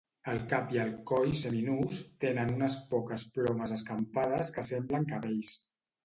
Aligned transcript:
El 0.31 0.37
cap 0.51 0.71
i 0.75 0.77
el 0.83 0.93
coll 1.09 1.33
seminus 1.41 1.99
tenen 2.23 2.53
unes 2.53 2.77
poques 2.93 3.25
plomes 3.35 3.73
escampades 3.75 4.51
que 4.55 4.65
semblem 4.71 5.05
cabells. 5.13 5.53